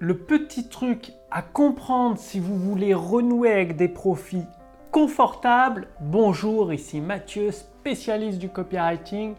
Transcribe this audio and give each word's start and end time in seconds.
le 0.00 0.16
petit 0.16 0.68
truc 0.68 1.12
à 1.30 1.42
comprendre 1.42 2.18
si 2.18 2.38
vous 2.38 2.56
voulez 2.56 2.94
renouer 2.94 3.50
avec 3.50 3.76
des 3.76 3.88
profits 3.88 4.44
confortables. 4.92 5.88
Bonjour, 6.00 6.72
ici 6.72 7.00
Mathieu, 7.00 7.50
spécialiste 7.50 8.38
du 8.38 8.48
copywriting. 8.48 9.34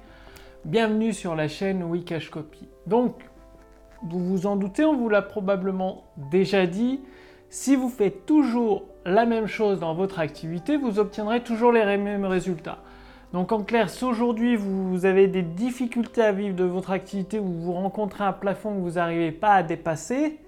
Bienvenue 0.65 1.13
sur 1.13 1.35
la 1.35 1.47
chaîne 1.47 1.83
Wikash 1.83 2.29
Copy. 2.29 2.67
Donc, 2.87 3.15
vous 4.03 4.19
vous 4.19 4.47
en 4.47 4.57
doutez, 4.57 4.83
on 4.83 4.97
vous 4.97 5.07
l'a 5.07 5.21
probablement 5.21 6.03
déjà 6.29 6.67
dit. 6.67 6.99
Si 7.49 7.77
vous 7.77 7.89
faites 7.89 8.25
toujours 8.25 8.83
la 9.05 9.25
même 9.25 9.47
chose 9.47 9.79
dans 9.79 9.93
votre 9.93 10.19
activité, 10.19 10.75
vous 10.75 10.99
obtiendrez 10.99 11.41
toujours 11.41 11.71
les 11.71 11.85
mêmes 11.97 12.25
résultats. 12.25 12.79
Donc 13.31 13.53
en 13.53 13.63
clair, 13.63 13.89
si 13.89 14.03
aujourd'hui 14.03 14.57
vous 14.57 15.05
avez 15.05 15.27
des 15.27 15.41
difficultés 15.41 16.21
à 16.21 16.33
vivre 16.33 16.55
de 16.55 16.65
votre 16.65 16.91
activité 16.91 17.39
ou 17.39 17.47
vous 17.47 17.73
rencontrez 17.73 18.25
un 18.25 18.33
plafond 18.33 18.73
que 18.75 18.79
vous 18.79 18.93
n'arrivez 18.93 19.31
pas 19.31 19.53
à 19.53 19.63
dépasser, 19.63 20.39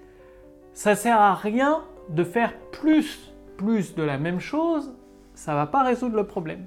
ça 0.74 0.94
sert 0.94 1.20
à 1.20 1.34
rien 1.34 1.82
de 2.08 2.24
faire 2.24 2.52
plus, 2.72 3.32
plus 3.56 3.94
de 3.94 4.02
la 4.02 4.18
même 4.18 4.40
chose, 4.40 4.94
ça 5.34 5.54
va 5.54 5.66
pas 5.66 5.82
résoudre 5.82 6.16
le 6.16 6.26
problème. 6.26 6.66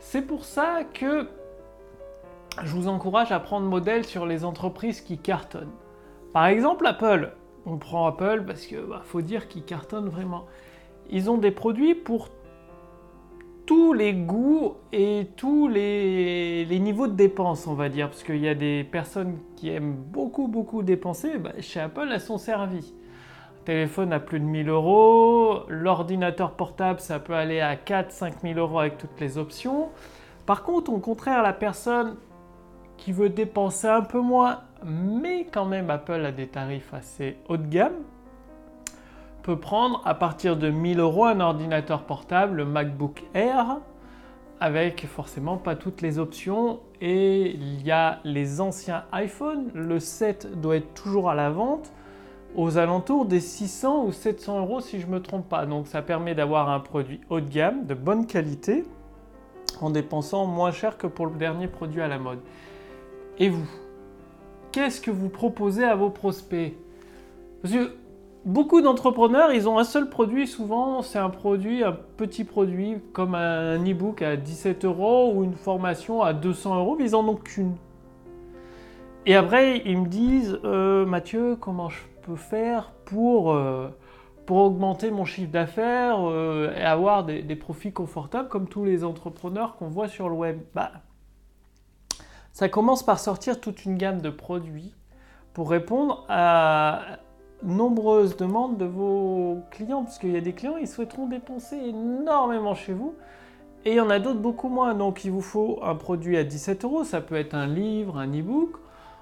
C'est 0.00 0.22
pour 0.22 0.44
ça 0.44 0.84
que 0.92 1.28
je 2.62 2.72
vous 2.74 2.88
encourage 2.88 3.32
à 3.32 3.40
prendre 3.40 3.66
modèle 3.66 4.04
sur 4.04 4.26
les 4.26 4.44
entreprises 4.44 5.00
qui 5.00 5.18
cartonnent. 5.18 5.72
Par 6.32 6.46
exemple, 6.46 6.86
Apple. 6.86 7.32
On 7.68 7.78
prend 7.78 8.06
Apple 8.06 8.44
parce 8.46 8.66
que 8.66 8.76
bah, 8.76 9.02
faut 9.04 9.22
dire 9.22 9.48
qu'ils 9.48 9.64
cartonnent 9.64 10.08
vraiment. 10.08 10.46
Ils 11.10 11.28
ont 11.28 11.38
des 11.38 11.50
produits 11.50 11.96
pour 11.96 12.28
tous 13.66 13.92
les 13.92 14.14
goûts 14.14 14.74
et 14.92 15.26
tous 15.36 15.66
les, 15.66 16.66
niveaux 16.80 17.08
de 17.08 17.14
dépenses, 17.14 17.66
on 17.66 17.74
va 17.74 17.88
dire, 17.88 18.08
parce 18.08 18.22
qu'il 18.22 18.38
y 18.38 18.48
a 18.48 18.54
des 18.54 18.84
personnes 18.84 19.38
qui 19.56 19.70
aiment 19.70 19.94
beaucoup, 19.94 20.46
beaucoup 20.46 20.84
dépenser, 20.84 21.38
bah, 21.38 21.52
chez 21.58 21.80
Apple, 21.80 22.08
elles 22.12 22.20
sont 22.20 22.38
servies. 22.38 22.94
Téléphone 23.66 24.12
à 24.12 24.20
plus 24.20 24.38
de 24.38 24.44
1000 24.44 24.68
euros, 24.68 25.64
l'ordinateur 25.66 26.52
portable, 26.52 27.00
ça 27.00 27.18
peut 27.18 27.34
aller 27.34 27.60
à 27.60 27.74
4-5 27.74 28.34
000 28.40 28.60
euros 28.60 28.78
avec 28.78 28.96
toutes 28.96 29.18
les 29.18 29.38
options. 29.38 29.88
Par 30.46 30.62
contre, 30.62 30.92
au 30.92 30.98
contraire, 30.98 31.42
la 31.42 31.52
personne 31.52 32.14
qui 32.96 33.10
veut 33.10 33.28
dépenser 33.28 33.88
un 33.88 34.02
peu 34.02 34.20
moins, 34.20 34.60
mais 34.84 35.48
quand 35.52 35.64
même 35.64 35.90
Apple 35.90 36.24
a 36.24 36.30
des 36.30 36.46
tarifs 36.46 36.94
assez 36.94 37.38
haut 37.48 37.56
de 37.56 37.66
gamme, 37.66 38.04
peut 39.42 39.58
prendre 39.58 40.00
à 40.04 40.14
partir 40.14 40.56
de 40.56 40.70
1000 40.70 41.00
euros 41.00 41.24
un 41.24 41.40
ordinateur 41.40 42.04
portable, 42.04 42.58
le 42.58 42.66
MacBook 42.66 43.24
Air, 43.34 43.78
avec 44.60 45.08
forcément 45.08 45.56
pas 45.56 45.74
toutes 45.74 46.02
les 46.02 46.20
options. 46.20 46.78
Et 47.00 47.50
il 47.50 47.84
y 47.84 47.90
a 47.90 48.20
les 48.22 48.60
anciens 48.60 49.02
iPhone, 49.10 49.72
le 49.74 49.98
7 49.98 50.60
doit 50.60 50.76
être 50.76 50.94
toujours 50.94 51.30
à 51.30 51.34
la 51.34 51.50
vente 51.50 51.92
aux 52.56 52.78
alentours 52.78 53.26
des 53.26 53.40
600 53.40 54.06
ou 54.06 54.12
700 54.12 54.60
euros 54.60 54.80
si 54.80 54.98
je 54.98 55.06
ne 55.06 55.12
me 55.12 55.20
trompe 55.20 55.48
pas. 55.48 55.66
Donc 55.66 55.86
ça 55.86 56.02
permet 56.02 56.34
d'avoir 56.34 56.70
un 56.70 56.80
produit 56.80 57.20
haut 57.30 57.40
de 57.40 57.48
gamme, 57.48 57.84
de 57.86 57.94
bonne 57.94 58.26
qualité, 58.26 58.84
en 59.80 59.90
dépensant 59.90 60.46
moins 60.46 60.72
cher 60.72 60.96
que 60.96 61.06
pour 61.06 61.26
le 61.26 61.34
dernier 61.34 61.68
produit 61.68 62.00
à 62.00 62.08
la 62.08 62.18
mode. 62.18 62.40
Et 63.38 63.50
vous 63.50 63.66
Qu'est-ce 64.72 65.00
que 65.00 65.10
vous 65.10 65.28
proposez 65.28 65.84
à 65.84 65.94
vos 65.94 66.10
prospects? 66.10 66.74
Parce 67.62 67.74
beaucoup 68.44 68.82
d'entrepreneurs, 68.82 69.52
ils 69.52 69.68
ont 69.68 69.78
un 69.78 69.84
seul 69.84 70.08
produit, 70.10 70.46
souvent 70.46 71.02
c'est 71.02 71.18
un 71.18 71.30
produit, 71.30 71.82
un 71.82 71.96
petit 72.16 72.44
produit 72.44 72.96
comme 73.12 73.34
un 73.34 73.78
e-book 73.78 74.22
à 74.22 74.36
17 74.36 74.84
euros 74.84 75.32
ou 75.34 75.44
une 75.44 75.54
formation 75.54 76.22
à 76.22 76.32
200 76.32 76.78
euros, 76.78 76.96
mais 76.98 77.06
ils 77.06 77.12
n'en 77.12 77.26
ont 77.26 77.36
qu'une. 77.36 77.74
Et 79.24 79.34
après, 79.34 79.82
ils 79.84 79.98
me 79.98 80.06
disent, 80.06 80.58
euh, 80.64 81.04
Mathieu, 81.04 81.56
comment 81.58 81.88
je 81.88 81.98
faire 82.34 82.92
pour, 83.04 83.52
euh, 83.52 83.88
pour 84.46 84.56
augmenter 84.56 85.12
mon 85.12 85.24
chiffre 85.24 85.52
d'affaires 85.52 86.18
euh, 86.20 86.74
et 86.76 86.82
avoir 86.82 87.24
des, 87.24 87.42
des, 87.42 87.56
profits 87.56 87.92
confortables 87.92 88.48
comme 88.48 88.66
tous 88.66 88.84
les 88.84 89.04
entrepreneurs 89.04 89.76
qu'on 89.76 89.88
voit 89.88 90.08
sur 90.08 90.28
le 90.28 90.34
web 90.34 90.58
bah, 90.74 90.90
Ça 92.52 92.68
commence 92.68 93.04
par 93.04 93.20
sortir 93.20 93.60
toute 93.60 93.84
une 93.84 93.96
gamme 93.96 94.20
de 94.20 94.30
produits 94.30 94.94
pour 95.52 95.70
répondre 95.70 96.26
à 96.28 97.18
nombreuses 97.62 98.36
demandes 98.36 98.76
de 98.76 98.84
vos 98.84 99.62
clients, 99.70 100.04
parce 100.04 100.18
qu'il 100.18 100.32
y 100.32 100.36
a 100.36 100.40
des 100.40 100.52
clients, 100.52 100.76
ils 100.76 100.88
souhaiteront 100.88 101.26
dépenser 101.26 101.76
énormément 101.76 102.74
chez 102.74 102.92
vous, 102.92 103.14
et 103.84 103.92
il 103.92 103.96
y 103.96 104.00
en 104.00 104.10
a 104.10 104.18
d'autres 104.18 104.40
beaucoup 104.40 104.68
moins. 104.68 104.94
Donc 104.94 105.24
il 105.24 105.30
vous 105.30 105.40
faut 105.40 105.78
un 105.82 105.94
produit 105.94 106.36
à 106.36 106.44
17 106.44 106.84
euros, 106.84 107.04
ça 107.04 107.20
peut 107.20 107.36
être 107.36 107.54
un 107.54 107.66
livre, 107.66 108.18
un 108.18 108.28
e-book. 108.28 108.76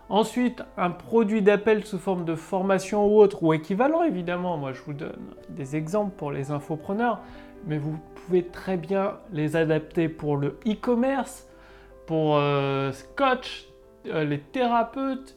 Ensuite, 0.09 0.63
un 0.77 0.91
produit 0.91 1.43
d'appel 1.43 1.85
sous 1.85 1.99
forme 1.99 2.25
de 2.25 2.35
formation 2.35 3.07
ou 3.07 3.19
autre, 3.19 3.43
ou 3.43 3.53
équivalent 3.55 4.03
évidemment. 4.03 4.57
Moi, 4.59 4.73
je 4.73 4.83
vous 4.83 4.93
donne 4.93 5.35
des 5.49 5.77
exemples 5.77 6.13
pour 6.17 6.31
les 6.31 6.51
infopreneurs, 6.51 7.21
mais 7.67 7.79
vous 7.79 7.99
pouvez 8.15 8.45
très 8.45 8.77
bien 8.77 9.19
les 9.33 9.57
adapter 9.57 10.09
pour 10.09 10.37
le 10.37 10.59
e-commerce, 10.67 11.49
pour 12.07 12.37
euh, 12.37 12.93
Scotch, 12.93 13.67
euh, 14.07 14.25
les 14.25 14.41
thérapeutes, 14.41 15.37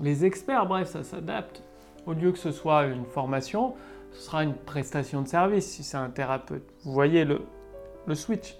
les 0.00 0.24
experts, 0.24 0.66
bref, 0.66 0.88
ça 0.88 1.02
s'adapte 1.02 1.62
au 2.06 2.12
lieu 2.12 2.32
que 2.32 2.38
ce 2.38 2.52
soit 2.52 2.84
une 2.84 3.04
formation, 3.04 3.74
ce 4.12 4.22
sera 4.22 4.44
une 4.44 4.54
prestation 4.54 5.22
de 5.22 5.28
service 5.28 5.66
si 5.66 5.82
c'est 5.82 5.96
un 5.96 6.10
thérapeute. 6.10 6.64
Vous 6.84 6.92
voyez 6.92 7.24
le, 7.24 7.42
switch. 8.14 8.56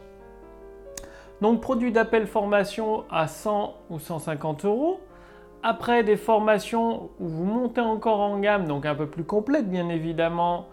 Donc 1.41 1.61
produit 1.61 1.93
d'appel 1.93 2.27
formation 2.27 3.05
à 3.11 3.29
100 3.29 3.77
ou 3.91 3.99
150 3.99 4.65
euros. 4.65 5.01
Après 5.67 6.05
des 6.05 6.19
formations 6.19 7.09
où 7.19 7.27
vous 7.27 7.47
montez 7.47 7.81
encore 7.81 8.21
en 8.21 8.39
gamme, 8.39 8.67
donc 8.67 8.85
un 8.85 8.95
peu 8.95 9.07
plus 9.07 9.25
complète 9.25 9.67
bien 9.67 9.89
évidemment, 9.89 10.67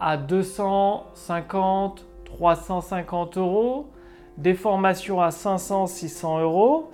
à 0.00 0.16
250, 0.16 2.06
350 2.24 3.36
euros. 3.36 3.90
Des 4.38 4.54
formations 4.54 5.20
à 5.20 5.30
500, 5.30 5.88
600 5.88 6.40
euros. 6.40 6.90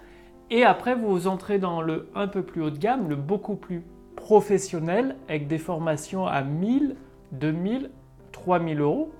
Et 0.51 0.65
après 0.65 0.97
vous 0.97 1.29
entrez 1.29 1.61
dans 1.61 1.83
le 1.83 2.09
un 2.17 2.27
peu 2.27 2.43
plus 2.43 2.63
haut 2.63 2.71
de 2.71 2.79
gamme, 2.79 3.09
le 3.09 3.15
beaucoup 3.15 3.55
plus 3.55 3.85
professionnels 4.17 5.15
avec 5.29 5.47
des 5.47 5.59
formations 5.59 6.27
à 6.27 6.43
1000, 6.43 6.97
2000, 7.31 7.93
3000 8.33 8.81
euros. 8.81 9.13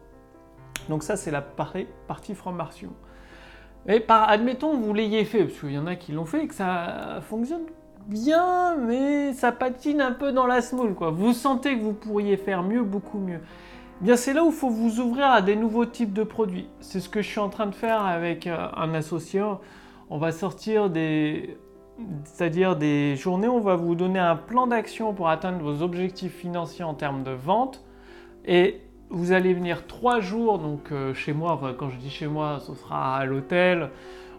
Donc 0.89 1.05
ça, 1.05 1.15
c'est 1.15 1.31
la 1.31 1.43
partie 1.43 2.35
formation. 2.35 2.91
Mais 3.87 4.01
par, 4.01 4.29
admettons 4.29 4.77
vous 4.77 4.93
l'ayez 4.93 5.25
fait, 5.25 5.45
parce 5.45 5.61
qu'il 5.61 5.71
y 5.71 5.79
en 5.79 5.87
a 5.87 5.95
qui 5.95 6.11
l'ont 6.11 6.27
fait 6.27 6.43
et 6.43 6.49
que 6.49 6.55
ça 6.57 7.21
fonctionne 7.23 7.67
bien, 8.07 8.77
mais 8.77 9.33
ça 9.33 9.53
patine 9.53 10.01
un 10.01 10.13
peu 10.13 10.33
dans 10.33 10.47
la. 10.47 10.61
Quoi. 10.97 11.11
Vous 11.11 11.33
sentez 11.33 11.77
que 11.77 11.83
vous 11.83 11.93
pourriez 11.93 12.37
faire 12.37 12.63
mieux, 12.63 12.83
beaucoup 12.83 13.19
mieux. 13.19 13.41
Eh 14.01 14.05
bien, 14.05 14.17
c'est 14.17 14.33
là 14.33 14.45
où 14.45 14.49
il 14.49 14.53
faut 14.53 14.71
vous 14.71 15.01
ouvrir 15.01 15.27
à 15.27 15.43
des 15.43 15.57
nouveaux 15.57 15.87
types 15.87 16.13
de 16.13 16.23
produits. 16.23 16.69
C'est 16.81 17.01
ce 17.01 17.09
que 17.09 17.23
je 17.23 17.29
suis 17.29 17.41
en 17.41 17.49
train 17.49 17.67
de 17.67 17.75
faire 17.75 18.03
avec 18.03 18.47
euh, 18.47 18.69
un 18.77 18.95
associé. 18.95 19.43
On 20.11 20.19
va 20.19 20.33
sortir 20.33 20.91
des, 20.91 21.57
c'est-à-dire 22.25 22.77
des 22.77 23.17
journées 23.17 23.49
où 23.49 23.55
on 23.55 23.61
va 23.61 23.77
vous 23.77 23.95
donner 23.95 24.19
un 24.19 24.37
plan 24.37 24.67
d'action 24.67 25.15
pour 25.15 25.29
atteindre 25.29 25.63
vos 25.63 25.83
objectifs 25.83 26.35
financiers 26.35 26.85
en 26.85 26.95
termes 26.95 27.23
de 27.23 27.31
vente. 27.31 27.85
Et 28.45 28.81
vous 29.09 29.33
allez 29.33 29.55
venir 29.55 29.87
trois 29.87 30.21
jours, 30.21 30.59
donc 30.59 30.93
euh, 30.93 31.15
chez 31.15 31.33
moi, 31.33 31.59
quand 31.79 31.89
je 31.89 31.97
dis 31.97 32.11
chez 32.11 32.27
moi, 32.27 32.59
ce 32.61 32.75
sera 32.75 33.17
à 33.17 33.25
l'hôtel. 33.25 33.91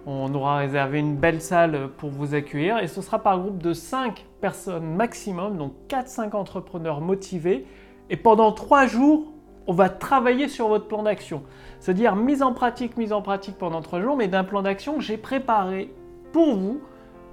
On 0.09 0.34
aura 0.34 0.59
réservé 0.59 1.00
une 1.00 1.18
belle 1.18 1.41
salle 1.41 1.90
pour 1.97 2.12
vous 2.12 2.34
accueillir 2.34 2.78
et 2.78 2.88
ce 2.88 3.01
sera 3.01 3.19
par 3.19 3.41
groupe 3.41 3.62
de 3.62 3.73
5 3.73 4.25
personnes 4.40 4.95
maximum, 4.95 5.57
donc 5.57 5.73
4-5 5.90 6.34
entrepreneurs 6.34 7.01
motivés. 7.01 7.66
Et 8.09 8.16
pendant 8.16 8.53
trois 8.53 8.88
jours, 8.88 9.34
on 9.68 9.73
va 9.73 9.90
travailler 9.90 10.47
sur 10.47 10.69
votre 10.69 10.88
plan 10.88 11.03
d'action. 11.03 11.44
C'est-à-dire 11.81 12.16
mise 12.16 12.41
en 12.41 12.53
pratique, 12.53 12.95
mise 12.95 13.12
en 13.12 13.22
pratique 13.22 13.57
pendant 13.57 13.81
trois 13.81 14.00
jours, 14.00 14.16
mais 14.16 14.29
d'un 14.29 14.45
plan 14.45 14.62
d'action 14.62 14.95
que 14.95 15.01
j'ai 15.01 15.18
préparé 15.18 15.94
pour 16.31 16.56
vous 16.56 16.79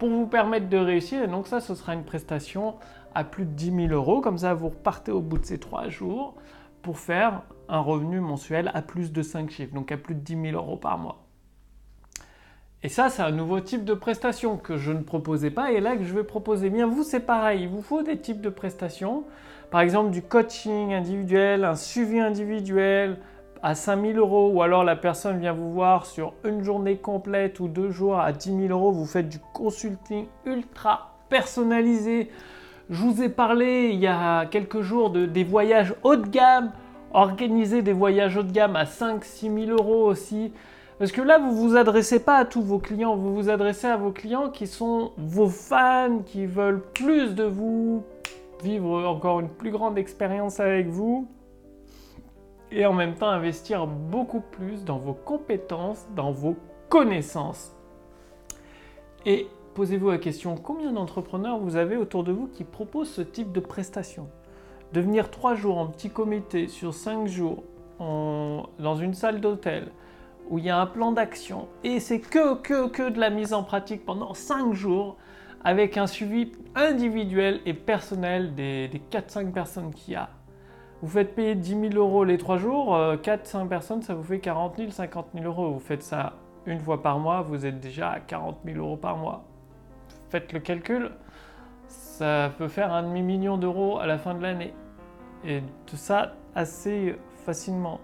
pour 0.00 0.08
vous 0.08 0.26
permettre 0.26 0.68
de 0.68 0.76
réussir. 0.76 1.22
Et 1.22 1.28
donc 1.28 1.46
ça, 1.46 1.60
ce 1.60 1.76
sera 1.76 1.94
une 1.94 2.02
prestation 2.02 2.74
à 3.14 3.22
plus 3.22 3.44
de 3.44 3.52
10 3.52 3.86
000 3.86 3.92
euros. 3.92 4.20
Comme 4.20 4.38
ça, 4.38 4.52
vous 4.52 4.70
repartez 4.70 5.12
au 5.12 5.20
bout 5.20 5.38
de 5.38 5.46
ces 5.46 5.58
trois 5.58 5.88
jours 5.88 6.34
pour 6.82 6.98
faire 6.98 7.42
un 7.68 7.78
revenu 7.78 8.18
mensuel 8.18 8.72
à 8.74 8.82
plus 8.82 9.12
de 9.12 9.22
5 9.22 9.48
chiffres, 9.48 9.74
donc 9.74 9.92
à 9.92 9.96
plus 9.96 10.16
de 10.16 10.20
10 10.20 10.50
000 10.50 10.56
euros 10.56 10.76
par 10.76 10.98
mois. 10.98 11.23
Et 12.84 12.90
ça, 12.90 13.08
c'est 13.08 13.22
un 13.22 13.30
nouveau 13.30 13.60
type 13.60 13.86
de 13.86 13.94
prestation 13.94 14.58
que 14.58 14.76
je 14.76 14.92
ne 14.92 15.02
proposais 15.02 15.50
pas 15.50 15.72
et 15.72 15.80
là 15.80 15.96
que 15.96 16.04
je 16.04 16.12
vais 16.14 16.22
proposer. 16.22 16.68
Bien, 16.68 16.86
vous, 16.86 17.02
c'est 17.02 17.20
pareil. 17.20 17.62
Il 17.62 17.68
vous 17.70 17.80
faut 17.80 18.02
des 18.02 18.18
types 18.18 18.42
de 18.42 18.50
prestations. 18.50 19.24
Par 19.70 19.80
exemple, 19.80 20.10
du 20.10 20.20
coaching 20.20 20.92
individuel, 20.92 21.64
un 21.64 21.76
suivi 21.76 22.20
individuel, 22.20 23.16
à 23.62 23.74
5000 23.74 24.18
euros 24.18 24.50
ou 24.52 24.60
alors 24.60 24.84
la 24.84 24.96
personne 24.96 25.40
vient 25.40 25.54
vous 25.54 25.72
voir 25.72 26.04
sur 26.04 26.34
une 26.44 26.62
journée 26.62 26.98
complète 26.98 27.58
ou 27.60 27.68
deux 27.68 27.90
jours 27.90 28.20
à 28.20 28.32
10 28.32 28.68
000 28.68 28.78
euros, 28.78 28.92
vous 28.92 29.06
faites 29.06 29.30
du 29.30 29.38
consulting 29.54 30.26
ultra 30.44 31.16
personnalisé. 31.30 32.30
Je 32.90 33.00
vous 33.00 33.22
ai 33.22 33.30
parlé 33.30 33.88
il 33.94 33.98
y 33.98 34.06
a 34.06 34.44
quelques 34.44 34.82
jours 34.82 35.08
de, 35.08 35.24
des 35.24 35.44
voyages 35.44 35.94
haut 36.02 36.16
de 36.16 36.28
gamme, 36.28 36.72
organiser 37.14 37.80
des 37.80 37.94
voyages 37.94 38.36
haut 38.36 38.42
de 38.42 38.52
gamme 38.52 38.76
à 38.76 38.84
5-6 38.84 39.66
000 39.66 39.70
euros 39.70 40.04
aussi. 40.04 40.52
Parce 40.98 41.10
que 41.10 41.20
là, 41.20 41.38
vous 41.38 41.50
ne 41.50 41.68
vous 41.68 41.76
adressez 41.76 42.22
pas 42.22 42.36
à 42.36 42.44
tous 42.44 42.62
vos 42.62 42.78
clients, 42.78 43.16
vous 43.16 43.34
vous 43.34 43.50
adressez 43.50 43.88
à 43.88 43.96
vos 43.96 44.12
clients 44.12 44.50
qui 44.50 44.66
sont 44.66 45.12
vos 45.16 45.48
fans, 45.48 46.20
qui 46.24 46.46
veulent 46.46 46.82
plus 46.94 47.34
de 47.34 47.44
vous, 47.44 48.04
vivre 48.62 49.04
encore 49.06 49.40
une 49.40 49.48
plus 49.48 49.70
grande 49.70 49.98
expérience 49.98 50.60
avec 50.60 50.86
vous 50.86 51.28
et 52.70 52.86
en 52.86 52.92
même 52.92 53.14
temps 53.14 53.28
investir 53.28 53.86
beaucoup 53.86 54.40
plus 54.40 54.84
dans 54.84 54.98
vos 54.98 55.14
compétences, 55.14 56.06
dans 56.14 56.32
vos 56.32 56.56
connaissances. 56.88 57.72
Et 59.26 59.48
posez-vous 59.74 60.10
la 60.10 60.18
question, 60.18 60.56
combien 60.56 60.92
d'entrepreneurs 60.92 61.58
vous 61.58 61.76
avez 61.76 61.96
autour 61.96 62.24
de 62.24 62.32
vous 62.32 62.46
qui 62.46 62.64
proposent 62.64 63.10
ce 63.10 63.22
type 63.22 63.52
de 63.52 63.60
prestation 63.60 64.28
De 64.92 65.00
venir 65.00 65.30
trois 65.30 65.54
jours 65.54 65.78
en 65.78 65.86
petit 65.86 66.10
comité 66.10 66.68
sur 66.68 66.94
cinq 66.94 67.26
jours 67.26 67.64
dans 67.98 68.96
une 68.96 69.14
salle 69.14 69.40
d'hôtel 69.40 69.88
où 70.50 70.58
il 70.58 70.64
y 70.64 70.70
a 70.70 70.78
un 70.78 70.86
plan 70.86 71.12
d'action 71.12 71.68
et 71.82 72.00
c'est 72.00 72.20
que, 72.20 72.56
que, 72.56 72.88
que 72.88 73.08
de 73.10 73.18
la 73.18 73.30
mise 73.30 73.52
en 73.52 73.62
pratique 73.62 74.04
pendant 74.04 74.34
cinq 74.34 74.72
jours 74.72 75.16
avec 75.64 75.96
un 75.96 76.06
suivi 76.06 76.52
individuel 76.74 77.60
et 77.64 77.72
personnel 77.72 78.54
des, 78.54 78.88
des 78.88 79.00
4-5 79.10 79.50
personnes 79.52 79.92
qu'il 79.92 80.14
y 80.14 80.16
a. 80.16 80.28
Vous 81.00 81.08
faites 81.08 81.34
payer 81.34 81.54
10 81.54 81.90
000 81.90 81.94
euros 81.94 82.24
les 82.24 82.38
3 82.38 82.58
jours, 82.58 82.96
4-5 82.96 82.96
euh, 82.96 83.64
personnes, 83.66 84.02
ça 84.02 84.14
vous 84.14 84.22
fait 84.22 84.38
40 84.38 84.76
000, 84.76 84.90
50 84.90 85.28
000 85.34 85.46
euros. 85.46 85.72
Vous 85.72 85.80
faites 85.80 86.02
ça 86.02 86.34
une 86.66 86.80
fois 86.80 87.02
par 87.02 87.18
mois, 87.18 87.42
vous 87.42 87.66
êtes 87.66 87.80
déjà 87.80 88.10
à 88.10 88.20
40 88.20 88.58
000 88.64 88.78
euros 88.78 88.96
par 88.96 89.16
mois. 89.16 89.44
Faites 90.30 90.52
le 90.52 90.60
calcul, 90.60 91.10
ça 91.88 92.50
peut 92.56 92.68
faire 92.68 92.92
un 92.92 93.02
demi-million 93.02 93.56
d'euros 93.58 93.98
à 93.98 94.06
la 94.06 94.18
fin 94.18 94.34
de 94.34 94.42
l'année. 94.42 94.72
Et 95.44 95.62
tout 95.86 95.96
ça 95.96 96.34
assez 96.54 97.16
facilement. 97.44 98.00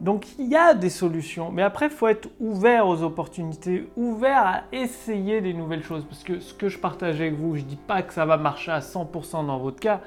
Donc 0.00 0.26
il 0.38 0.48
y 0.48 0.56
a 0.56 0.74
des 0.74 0.90
solutions, 0.90 1.50
mais 1.50 1.62
après 1.62 1.86
il 1.86 1.92
faut 1.92 2.08
être 2.08 2.28
ouvert 2.38 2.86
aux 2.86 3.02
opportunités, 3.02 3.88
ouvert 3.96 4.46
à 4.46 4.62
essayer 4.72 5.40
des 5.40 5.54
nouvelles 5.54 5.82
choses. 5.82 6.04
Parce 6.04 6.22
que 6.22 6.38
ce 6.38 6.52
que 6.52 6.68
je 6.68 6.78
partage 6.78 7.20
avec 7.20 7.34
vous, 7.34 7.56
je 7.56 7.62
ne 7.62 7.66
dis 7.66 7.76
pas 7.76 8.02
que 8.02 8.12
ça 8.12 8.26
va 8.26 8.36
marcher 8.36 8.72
à 8.72 8.80
100% 8.80 9.46
dans 9.46 9.58
votre 9.58 9.80
cas, 9.80 10.00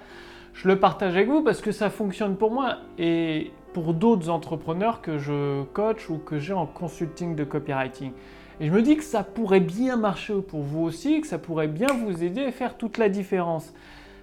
je 0.54 0.68
le 0.68 0.80
partage 0.80 1.16
avec 1.16 1.28
vous 1.28 1.44
parce 1.44 1.62
que 1.62 1.72
ça 1.72 1.90
fonctionne 1.90 2.36
pour 2.36 2.52
moi 2.52 2.78
et 3.00 3.52
pour 3.74 3.94
d'autres 3.94 4.30
entrepreneurs 4.30 5.02
que 5.02 5.18
je 5.18 5.64
coach 5.74 6.10
ou 6.10 6.18
que 6.18 6.38
j'ai 6.38 6.54
en 6.54 6.68
consulting 6.68 7.36
de 7.36 7.44
copywriting. 7.44 8.12
Et 8.60 8.68
je 8.68 8.72
me 8.72 8.82
dis 8.82 8.98
que 8.98 9.04
ça 9.04 9.24
pourrait 9.24 9.60
bien 9.60 9.96
marcher 9.96 10.34
pour 10.42 10.62
vous 10.62 10.84
aussi, 10.84 11.22
que 11.22 11.28
ça 11.28 11.38
pourrait 11.38 11.68
bien 11.68 11.88
vous 11.88 12.24
aider 12.24 12.46
à 12.46 12.52
faire 12.52 12.78
toute 12.78 12.98
la 12.98 13.10
différence. 13.10 13.74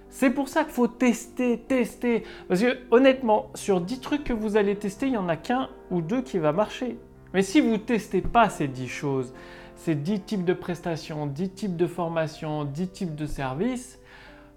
C'est 0.09 0.29
pour 0.29 0.47
ça 0.47 0.63
qu'il 0.63 0.73
faut 0.73 0.87
tester, 0.87 1.59
tester. 1.59 2.23
Parce 2.47 2.61
que 2.61 2.77
honnêtement, 2.91 3.51
sur 3.55 3.81
10 3.81 3.99
trucs 3.99 4.23
que 4.23 4.33
vous 4.33 4.57
allez 4.57 4.75
tester, 4.75 5.07
il 5.07 5.11
n'y 5.11 5.17
en 5.17 5.29
a 5.29 5.35
qu'un 5.35 5.69
ou 5.91 6.01
deux 6.01 6.21
qui 6.21 6.39
va 6.39 6.53
marcher. 6.53 6.97
Mais 7.33 7.41
si 7.41 7.61
vous 7.61 7.71
ne 7.71 7.77
testez 7.77 8.21
pas 8.21 8.49
ces 8.49 8.67
10 8.67 8.87
choses, 8.87 9.33
ces 9.75 9.95
10 9.95 10.21
types 10.21 10.45
de 10.45 10.53
prestations, 10.53 11.27
10 11.27 11.49
types 11.51 11.75
de 11.75 11.87
formations, 11.87 12.65
10 12.65 12.87
types 12.89 13.15
de 13.15 13.25
services, 13.25 13.99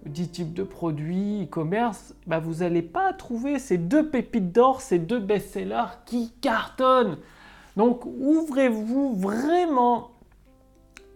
10 0.06 0.30
types 0.30 0.54
de 0.54 0.62
produits, 0.62 1.44
e-commerce, 1.44 2.14
bah 2.26 2.38
vous 2.38 2.56
n'allez 2.56 2.82
pas 2.82 3.12
trouver 3.12 3.58
ces 3.58 3.76
deux 3.76 4.08
pépites 4.08 4.52
d'or, 4.52 4.80
ces 4.80 4.98
deux 4.98 5.20
best-sellers 5.20 5.98
qui 6.06 6.32
cartonnent. 6.40 7.18
Donc 7.76 8.06
ouvrez-vous 8.06 9.14
vraiment 9.14 10.12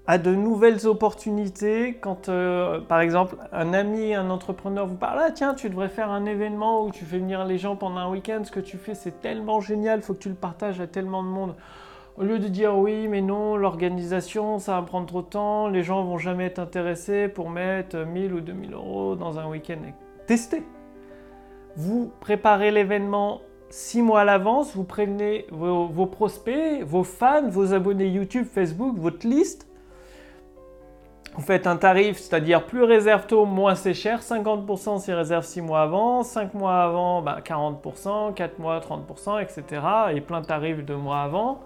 à 0.07 0.19
de 0.19 0.35
nouvelles 0.35 0.87
opportunités. 0.87 1.95
Quand, 1.95 2.29
euh, 2.29 2.81
par 2.81 3.01
exemple, 3.01 3.37
un 3.53 3.73
ami, 3.73 4.15
un 4.15 4.31
entrepreneur 4.31 4.87
vous 4.87 4.97
parle, 4.97 5.21
ah 5.23 5.31
tiens, 5.31 5.55
tu 5.55 5.71
devrais 5.71 5.89
faire 5.89 6.11
un 6.11 6.27
événement 6.27 6.85
où 6.85 6.91
tu 6.91 7.05
fais 7.05 7.19
venir 7.19 7.45
les 7.45 7.59
gens 7.59 7.77
pendant 7.77 7.99
un 7.99 8.11
week-end, 8.11 8.43
ce 8.45 8.51
que 8.51 8.61
tu 8.61 8.77
fais, 8.77 8.95
c'est 8.95 9.21
tellement 9.21 9.61
génial, 9.61 10.03
faut 10.03 10.15
que 10.15 10.19
tu 10.19 10.29
le 10.29 10.35
partages 10.35 10.81
à 10.81 10.87
tellement 10.87 11.23
de 11.23 11.29
monde. 11.29 11.55
Au 12.17 12.23
lieu 12.23 12.39
de 12.39 12.49
dire 12.49 12.77
oui, 12.77 13.09
mais 13.09 13.23
non, 13.23 13.57
l'organisation, 13.57 14.59
ça 14.59 14.79
va 14.79 14.83
prendre 14.83 15.07
trop 15.07 15.23
de 15.23 15.27
temps, 15.27 15.69
les 15.69 15.83
gens 15.83 16.05
vont 16.05 16.19
jamais 16.19 16.47
être 16.47 16.61
intéressés 16.61 17.29
pour 17.29 17.51
mettre 17.51 17.97
1000 17.97 18.35
ou 18.35 18.41
2000 18.41 18.75
euros 18.75 19.17
dans 19.17 19.39
un 19.39 19.49
week-end. 19.49 19.79
Testez. 20.27 20.63
Vous 21.77 22.13
préparez 22.21 22.71
l'événement 22.71 23.41
six 23.69 24.01
mois 24.01 24.21
à 24.21 24.25
l'avance, 24.25 24.77
vous 24.77 24.85
prévenez 24.85 25.47
vos 25.51 26.07
prospects, 26.07 26.85
vos 26.85 27.03
fans, 27.03 27.49
vos 27.49 27.75
abonnés 27.75 28.07
YouTube, 28.07 28.47
Facebook, 28.47 28.97
votre 28.97 29.27
liste 29.27 29.67
vous 31.35 31.43
faites 31.43 31.67
un 31.67 31.77
tarif, 31.77 32.19
c'est-à-dire 32.19 32.65
plus 32.65 32.85
réserve 32.85 33.27
tôt, 33.27 33.45
moins 33.45 33.75
c'est 33.75 33.95
cher. 33.95 34.21
50% 34.21 35.01
si 35.01 35.13
réserve 35.13 35.45
6 35.45 35.63
mois 35.63 35.83
avant, 35.83 36.23
5 36.23 36.55
mois 36.55 36.83
avant, 36.83 37.25
40%, 37.25 38.35
4 38.35 38.59
mois, 38.59 38.79
30%, 38.81 39.43
etc. 39.43 39.83
Et 40.15 40.21
plein 40.21 40.41
de 40.41 40.47
tarifs 40.47 40.85
de 40.85 40.95
mois 40.95 41.23
avant. 41.23 41.61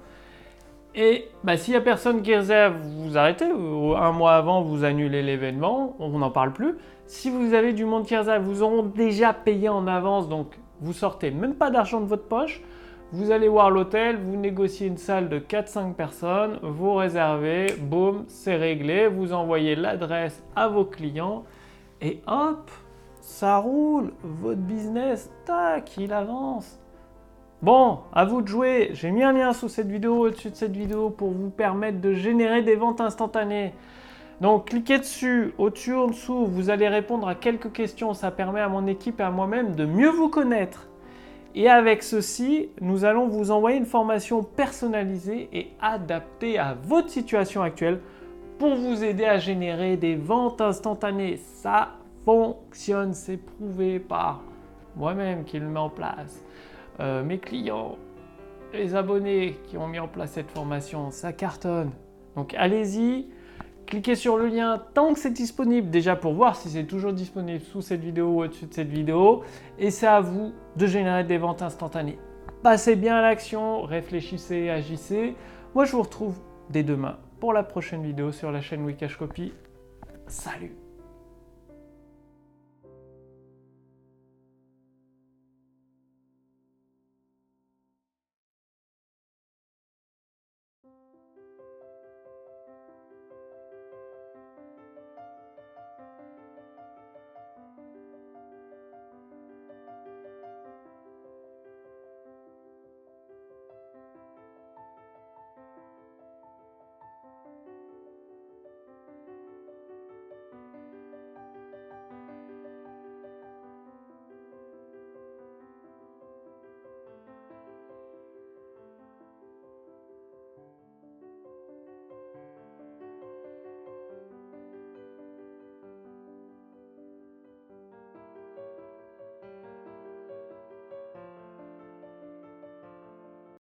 Et 0.94 1.28
bah, 1.44 1.58
s'il 1.58 1.74
n'y 1.74 1.78
a 1.78 1.82
personne 1.82 2.22
qui 2.22 2.34
réserve, 2.34 2.76
vous 2.78 3.18
arrêtez. 3.18 3.44
Un 3.44 4.12
mois 4.12 4.34
avant, 4.34 4.62
vous 4.62 4.84
annulez 4.84 5.22
l'événement, 5.22 5.94
on 5.98 6.18
n'en 6.18 6.30
parle 6.30 6.52
plus. 6.52 6.76
Si 7.06 7.28
vous 7.28 7.52
avez 7.52 7.74
du 7.74 7.84
monde 7.84 8.06
qui 8.06 8.16
réserve, 8.16 8.42
vous 8.42 8.62
auront 8.62 8.82
déjà 8.82 9.34
payé 9.34 9.68
en 9.68 9.86
avance, 9.86 10.28
donc 10.28 10.58
vous 10.80 10.92
sortez 10.94 11.30
même 11.30 11.54
pas 11.54 11.70
d'argent 11.70 12.00
de 12.00 12.06
votre 12.06 12.26
poche. 12.26 12.62
Vous 13.10 13.30
allez 13.30 13.48
voir 13.48 13.70
l'hôtel, 13.70 14.18
vous 14.18 14.36
négociez 14.36 14.86
une 14.86 14.98
salle 14.98 15.30
de 15.30 15.38
4-5 15.38 15.94
personnes, 15.94 16.58
vous 16.62 16.94
réservez, 16.94 17.68
boum, 17.80 18.24
c'est 18.28 18.56
réglé, 18.56 19.08
vous 19.08 19.32
envoyez 19.32 19.76
l'adresse 19.76 20.42
à 20.54 20.68
vos 20.68 20.84
clients 20.84 21.44
et 22.02 22.20
hop, 22.26 22.70
ça 23.22 23.56
roule, 23.56 24.12
votre 24.22 24.60
business, 24.60 25.30
tac, 25.46 25.96
il 25.96 26.12
avance. 26.12 26.78
Bon, 27.62 28.00
à 28.12 28.26
vous 28.26 28.42
de 28.42 28.46
jouer. 28.46 28.90
J'ai 28.92 29.10
mis 29.10 29.22
un 29.22 29.32
lien 29.32 29.54
sous 29.54 29.70
cette 29.70 29.88
vidéo, 29.88 30.26
au-dessus 30.26 30.50
de 30.50 30.54
cette 30.54 30.76
vidéo, 30.76 31.08
pour 31.08 31.30
vous 31.30 31.48
permettre 31.48 32.02
de 32.02 32.12
générer 32.12 32.60
des 32.60 32.76
ventes 32.76 33.00
instantanées. 33.00 33.72
Donc, 34.42 34.66
cliquez 34.66 34.98
dessus, 34.98 35.54
au-dessus, 35.56 35.94
en 35.94 36.08
dessous, 36.08 36.44
vous 36.44 36.68
allez 36.68 36.88
répondre 36.88 37.26
à 37.26 37.34
quelques 37.34 37.72
questions. 37.72 38.12
Ça 38.12 38.30
permet 38.30 38.60
à 38.60 38.68
mon 38.68 38.86
équipe 38.86 39.18
et 39.18 39.24
à 39.24 39.30
moi-même 39.30 39.74
de 39.74 39.86
mieux 39.86 40.10
vous 40.10 40.28
connaître 40.28 40.87
et 41.54 41.68
avec 41.68 42.02
ceci, 42.02 42.70
nous 42.80 43.04
allons 43.04 43.28
vous 43.28 43.50
envoyer 43.50 43.78
une 43.78 43.86
formation 43.86 44.42
personnalisée 44.42 45.48
et 45.52 45.70
adaptée 45.80 46.58
à 46.58 46.74
votre 46.74 47.10
situation 47.10 47.62
actuelle 47.62 48.00
pour 48.58 48.74
vous 48.74 49.02
aider 49.02 49.24
à 49.24 49.38
générer 49.38 49.96
des 49.96 50.14
ventes 50.14 50.60
instantanées. 50.60 51.36
Ça 51.36 51.96
fonctionne, 52.24 53.14
c'est 53.14 53.38
prouvé 53.38 53.98
par 53.98 54.42
moi-même 54.96 55.44
qui 55.44 55.58
le 55.58 55.68
mets 55.68 55.78
en 55.78 55.90
place, 55.90 56.44
euh, 57.00 57.22
mes 57.22 57.38
clients, 57.38 57.96
les 58.72 58.94
abonnés 58.94 59.56
qui 59.64 59.78
ont 59.78 59.86
mis 59.86 59.98
en 59.98 60.08
place 60.08 60.32
cette 60.32 60.50
formation, 60.50 61.10
ça 61.10 61.32
cartonne. 61.32 61.90
Donc 62.36 62.54
allez-y, 62.54 63.26
cliquez 63.88 64.14
sur 64.14 64.36
le 64.36 64.46
lien 64.46 64.82
tant 64.94 65.14
que 65.14 65.18
c'est 65.18 65.32
disponible, 65.32 65.90
déjà 65.90 66.14
pour 66.14 66.34
voir 66.34 66.56
si 66.56 66.68
c'est 66.68 66.84
toujours 66.84 67.12
disponible 67.12 67.60
sous 67.60 67.80
cette 67.80 68.00
vidéo 68.00 68.26
ou 68.26 68.42
au-dessus 68.42 68.66
de 68.66 68.74
cette 68.74 68.88
vidéo. 68.88 69.42
Et 69.78 69.90
c'est 69.90 70.06
à 70.06 70.20
vous 70.20 70.52
de 70.76 70.86
générer 70.86 71.24
des 71.24 71.38
ventes 71.38 71.62
instantanées. 71.62 72.18
Passez 72.62 72.96
bien 72.96 73.16
à 73.16 73.22
l'action, 73.22 73.82
réfléchissez, 73.82 74.68
agissez. 74.68 75.34
Moi, 75.74 75.84
je 75.84 75.92
vous 75.92 76.02
retrouve 76.02 76.38
dès 76.70 76.82
demain 76.82 77.18
pour 77.40 77.52
la 77.52 77.62
prochaine 77.62 78.02
vidéo 78.02 78.30
sur 78.30 78.52
la 78.52 78.60
chaîne 78.60 78.84
Wikash 78.84 79.16
Copy. 79.16 79.52
Salut 80.26 80.87